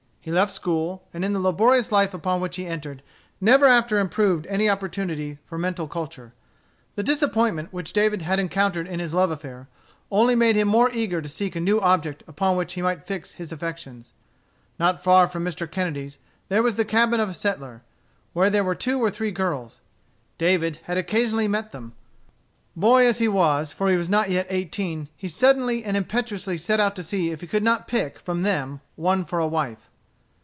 He 0.23 0.31
left 0.31 0.51
school, 0.53 1.01
and 1.15 1.25
in 1.25 1.33
the 1.33 1.39
laborious 1.39 1.91
life 1.91 2.13
upon 2.13 2.41
which 2.41 2.57
he 2.57 2.67
entered, 2.67 3.01
never 3.41 3.65
after 3.65 3.97
improved 3.97 4.45
any 4.45 4.69
opportunity 4.69 5.39
for 5.47 5.57
mental 5.57 5.87
culture. 5.87 6.31
The 6.93 7.01
disappointment 7.01 7.73
which 7.73 7.91
David 7.91 8.21
had 8.21 8.39
encountered 8.39 8.85
in 8.85 8.99
his 8.99 9.15
love 9.15 9.31
affair, 9.31 9.67
only 10.11 10.35
made 10.35 10.55
him 10.55 10.67
more 10.67 10.91
eager 10.91 11.23
to 11.23 11.27
seek 11.27 11.55
a 11.55 11.59
new 11.59 11.81
object 11.81 12.23
upon 12.27 12.55
which 12.55 12.73
he 12.75 12.83
might 12.83 13.07
fix 13.07 13.31
his 13.31 13.51
affections. 13.51 14.13
Not 14.77 15.03
far 15.03 15.27
from 15.27 15.43
Mr. 15.43 15.65
Kennedy's 15.67 16.19
there 16.49 16.61
was 16.61 16.75
the 16.75 16.85
cabin 16.85 17.19
of 17.19 17.29
a 17.29 17.33
settler, 17.33 17.81
where 18.33 18.51
there 18.51 18.63
were 18.63 18.75
two 18.75 19.03
or 19.03 19.09
three 19.09 19.31
girls. 19.31 19.81
David 20.37 20.77
had 20.83 20.99
occasionally 20.99 21.47
met 21.47 21.71
them. 21.71 21.93
Boy 22.75 23.07
as 23.07 23.17
he 23.17 23.27
was, 23.27 23.71
for 23.71 23.89
he 23.89 23.97
was 23.97 24.07
not 24.07 24.29
yet 24.29 24.45
eighteen, 24.51 25.09
he 25.17 25.27
suddenly 25.27 25.83
and 25.83 25.97
impetuously 25.97 26.59
set 26.59 26.79
out 26.79 26.95
to 26.97 27.01
see 27.01 27.31
if 27.31 27.41
he 27.41 27.47
could 27.47 27.63
not 27.63 27.87
pick, 27.87 28.19
from 28.19 28.43
them, 28.43 28.81
one 28.95 29.25
for 29.25 29.39
a 29.39 29.47
wife. 29.47 29.87